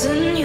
stars 0.00 0.39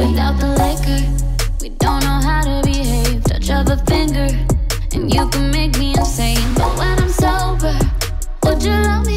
Without 0.00 0.40
the 0.40 0.48
liquor, 0.56 1.02
we 1.60 1.68
don't 1.76 2.00
know 2.00 2.20
how 2.24 2.40
to 2.40 2.62
behave. 2.64 3.22
Touch 3.22 3.50
of 3.50 3.68
a 3.68 3.76
finger, 3.84 4.28
and 4.94 5.12
you 5.12 5.28
can 5.28 5.50
make 5.50 5.76
me 5.76 5.92
insane. 5.92 6.54
But 6.54 6.72
when 6.78 6.98
I'm 7.02 7.10
sober, 7.10 7.78
would 8.44 8.62
you 8.62 8.72
love 8.72 9.04
me 9.04 9.09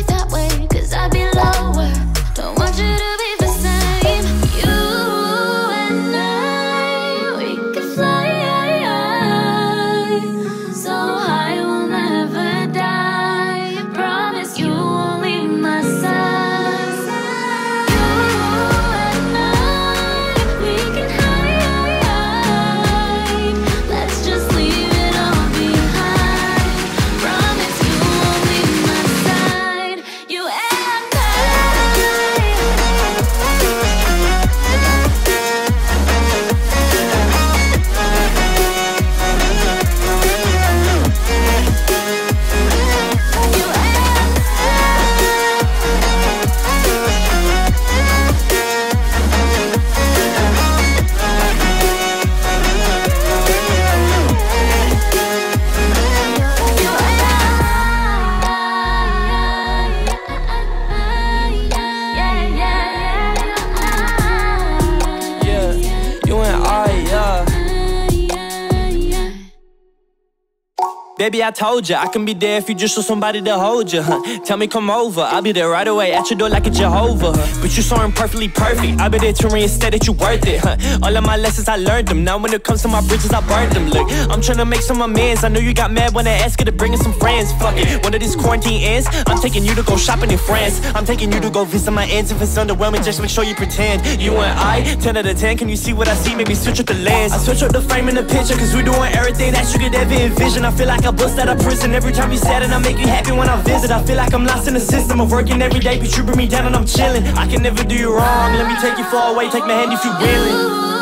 Baby, 71.23 71.41
I 71.41 71.51
told 71.51 71.87
ya 71.87 72.01
I 72.01 72.07
can 72.07 72.25
be 72.25 72.33
there 72.33 72.57
if 72.57 72.67
you 72.67 72.75
just 72.75 72.97
want 72.97 73.07
somebody 73.07 73.41
to 73.41 73.57
hold 73.57 73.93
ya. 73.93 74.01
Huh? 74.03 74.19
Tell 74.43 74.57
me 74.57 74.67
come 74.67 74.89
over, 74.89 75.21
I'll 75.21 75.41
be 75.41 75.53
there 75.53 75.69
right 75.69 75.87
away 75.87 76.11
at 76.11 76.29
your 76.29 76.37
door 76.37 76.49
like 76.49 76.67
a 76.67 76.69
Jehovah. 76.69 77.31
Huh? 77.31 77.61
But 77.61 77.77
you 77.77 77.81
saw 77.81 78.03
him 78.03 78.11
perfectly 78.11 78.49
perfect. 78.49 78.99
I'll 78.99 79.09
be 79.09 79.19
there 79.19 79.31
to 79.31 79.47
reinstate 79.47 79.93
that 79.93 80.05
you 80.05 80.11
worth 80.11 80.45
it. 80.45 80.59
Huh? 80.59 80.75
All 81.01 81.15
of 81.15 81.23
my 81.23 81.37
lessons 81.37 81.69
I 81.69 81.77
learned 81.77 82.09
them. 82.09 82.25
Now 82.25 82.37
when 82.37 82.51
it 82.51 82.65
comes 82.65 82.81
to 82.81 82.89
my 82.89 82.99
bridges, 83.07 83.31
I 83.31 83.39
burned 83.47 83.71
them. 83.71 83.87
Look, 83.87 84.11
I'm 84.29 84.41
trying 84.41 84.57
to 84.57 84.65
make 84.65 84.81
some 84.81 85.01
amends. 85.01 85.45
I 85.45 85.47
know 85.47 85.61
you 85.61 85.73
got 85.73 85.93
mad 85.93 86.13
when 86.13 86.27
I 86.27 86.33
asked 86.43 86.59
you 86.59 86.65
to 86.65 86.73
bring 86.73 86.91
in 86.91 86.99
some 86.99 87.13
friends. 87.13 87.53
Fuck 87.53 87.75
it, 87.77 88.03
when 88.03 88.11
this 88.19 88.35
quarantine 88.35 88.83
ends, 88.83 89.07
I'm 89.25 89.39
taking 89.39 89.63
you 89.63 89.75
to 89.75 89.83
go 89.83 89.95
shopping 89.95 90.29
in 90.29 90.37
France. 90.37 90.81
I'm 90.93 91.05
taking 91.05 91.31
you 91.31 91.39
to 91.39 91.49
go 91.49 91.63
visit 91.63 91.91
my 91.91 92.03
aunts. 92.03 92.31
If 92.31 92.41
it's 92.41 92.57
underwhelming, 92.57 93.01
just 93.01 93.21
make 93.21 93.29
sure 93.29 93.45
you 93.45 93.55
pretend. 93.55 94.21
You 94.21 94.35
and 94.43 94.59
I, 94.59 94.83
10 94.99 95.15
out 95.15 95.25
of 95.25 95.39
10. 95.39 95.57
Can 95.57 95.69
you 95.69 95.77
see 95.77 95.93
what 95.93 96.09
I 96.09 96.15
see? 96.15 96.35
Maybe 96.35 96.53
switch 96.53 96.81
up 96.81 96.87
the 96.87 96.95
lens. 96.95 97.31
I 97.31 97.37
switch 97.37 97.63
up 97.63 97.71
the 97.71 97.81
frame 97.81 98.09
in 98.09 98.15
the 98.15 98.23
picture, 98.23 98.55
cause 98.55 98.75
we 98.75 98.83
doing 98.83 99.13
everything 99.13 99.53
that 99.53 99.71
you 99.71 99.79
could 99.79 99.95
ever 99.95 100.15
envision. 100.15 100.65
I 100.65 100.71
feel 100.71 100.87
like 100.87 101.05
I 101.05 101.12
bust 101.13 101.39
out 101.39 101.49
of 101.49 101.59
prison 101.59 101.93
every 101.93 102.11
time 102.11 102.31
you 102.31 102.37
sad, 102.37 102.63
and 102.63 102.73
I 102.73 102.79
make 102.79 102.97
you 102.97 103.07
happy 103.07 103.31
when 103.31 103.49
I 103.49 103.61
visit. 103.61 103.91
I 103.91 104.01
feel 104.03 104.17
like 104.17 104.33
I'm 104.33 104.45
lost 104.45 104.67
in 104.67 104.73
the 104.73 104.79
system 104.79 105.19
of 105.21 105.31
working 105.31 105.61
every 105.61 105.79
day, 105.79 105.99
but 105.99 106.15
you 106.17 106.23
bring 106.23 106.37
me 106.37 106.47
down 106.47 106.65
and 106.65 106.75
I'm 106.75 106.85
chilling. 106.85 107.25
I 107.37 107.47
can 107.47 107.63
never 107.63 107.83
do 107.83 107.95
you 107.95 108.15
wrong. 108.15 108.53
Let 108.53 108.67
me 108.67 108.75
take 108.81 108.97
you 108.97 109.05
far 109.05 109.33
away, 109.33 109.49
take 109.49 109.65
my 109.65 109.73
hand 109.73 109.93
if 109.93 110.03
you 110.03 110.11
willing. 110.11 110.92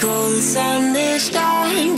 Golden 0.00 0.40
sun 0.40 0.96
is 0.96 1.30
dawn, 1.30 1.96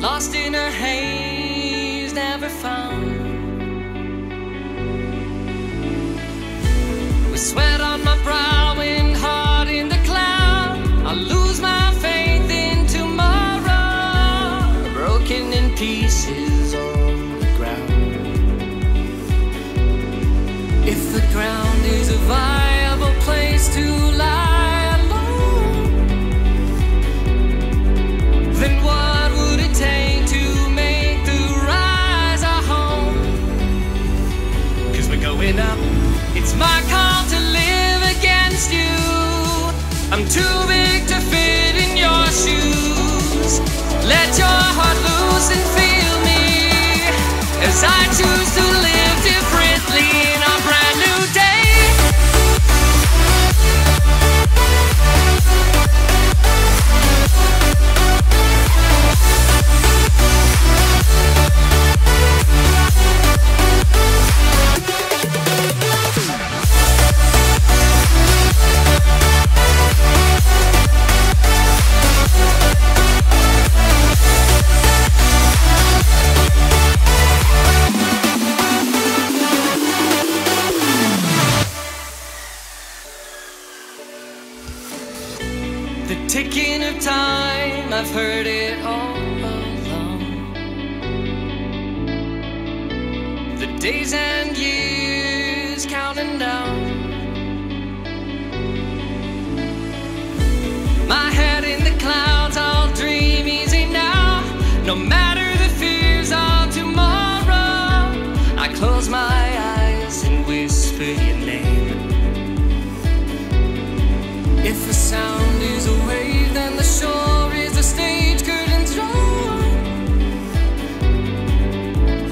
lost 0.00 0.34
in 0.34 0.54
a 0.54 0.70
haze, 0.70 2.14
never 2.14 2.48
found. 2.48 3.04
We 7.30 7.36
sweat 7.36 7.80
on 7.80 8.02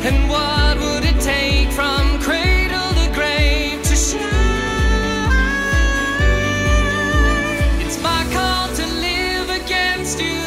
And 0.01 0.29
what 0.31 0.79
would 0.79 1.05
it 1.05 1.21
take 1.21 1.71
from 1.73 2.21
cradle 2.21 2.91
to 3.01 3.11
grave 3.13 3.83
to 3.83 3.97
shine? 3.97 4.23
It's 7.85 8.01
my 8.01 8.25
call 8.33 8.69
to 8.69 8.87
live 8.87 9.51
against 9.51 10.21
you. 10.21 10.41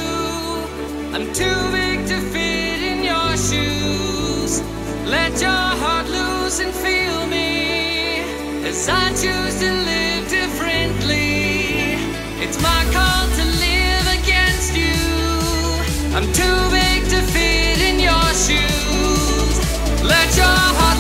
I'm 1.14 1.32
too 1.34 1.72
big 1.72 2.08
to 2.08 2.18
fit 2.32 2.82
in 2.82 3.04
your 3.04 3.36
shoes. 3.36 4.62
Let 5.06 5.40
your 5.42 5.68
heart 5.82 6.08
lose 6.08 6.60
and 6.60 6.74
feel 6.74 7.28
me 7.28 8.22
as 8.66 8.88
I 8.88 9.10
choose 9.10 9.60
to. 9.60 9.81
let 20.12 20.36
your 20.36 20.46
heart 20.46 20.91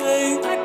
day. 0.00 0.57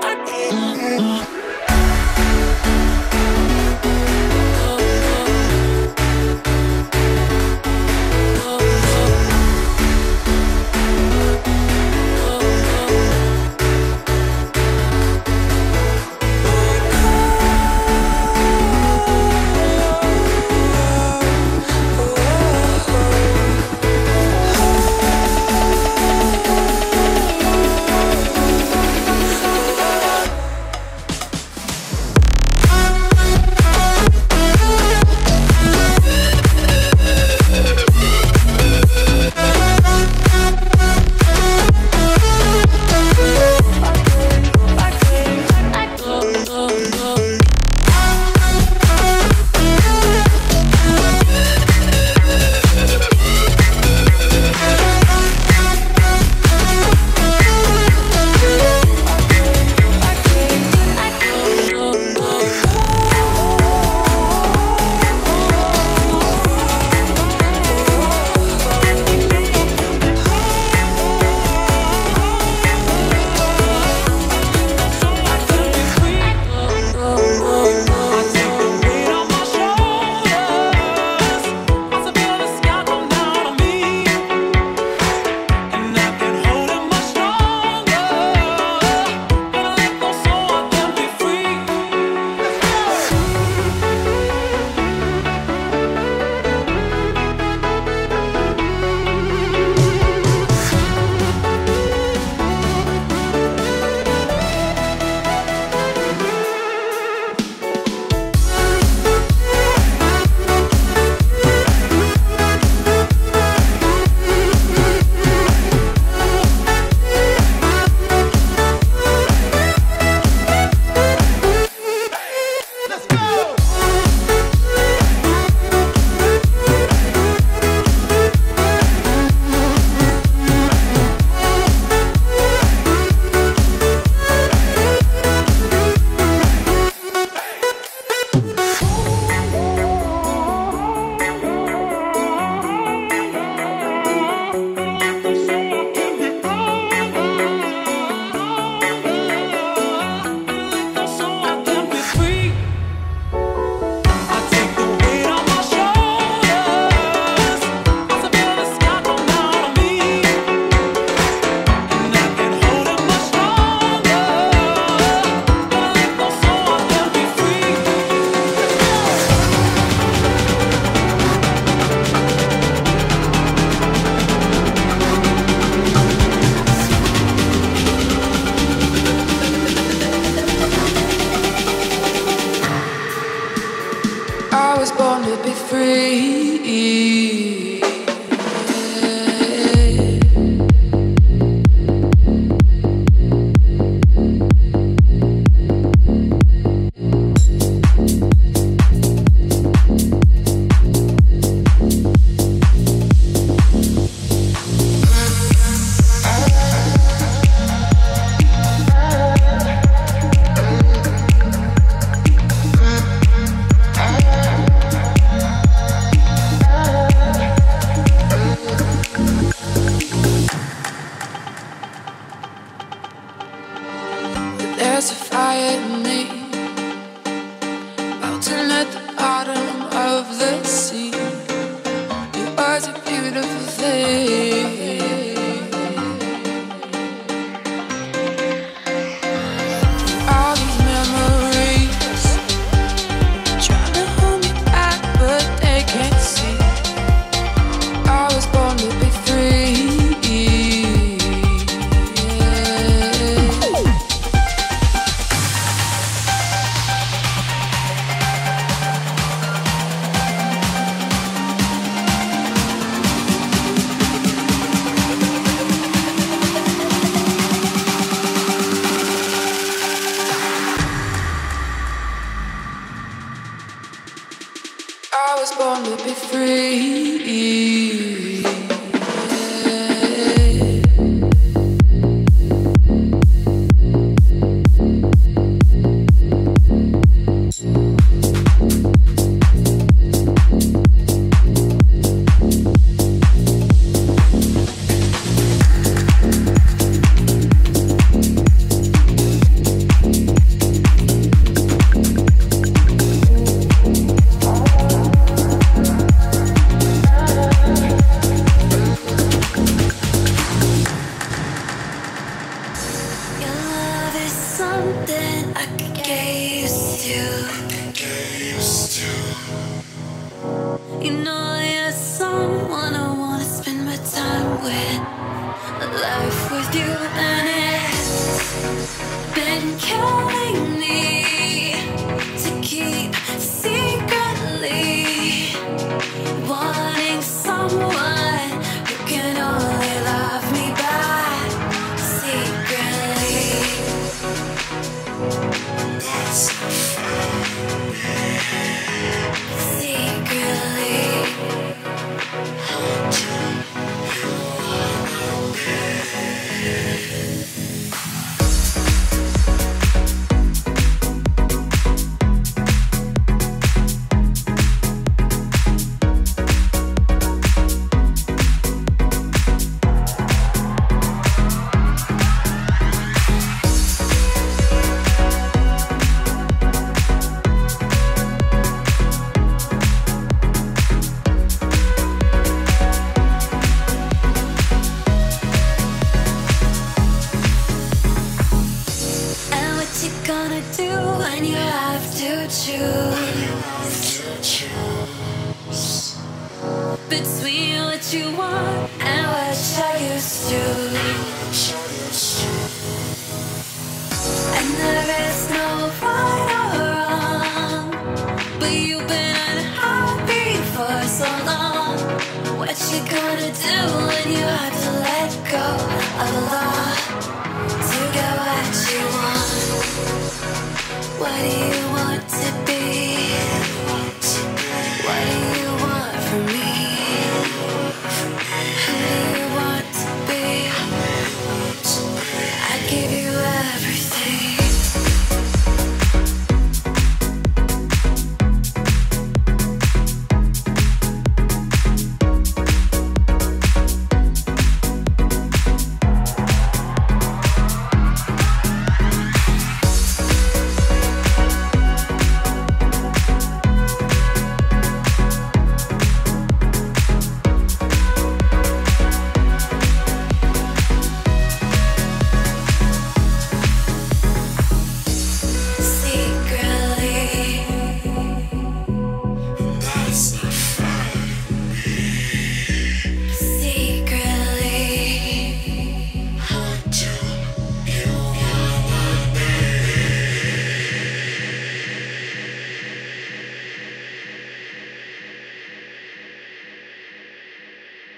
for 426.33 426.39
me. 426.45 426.72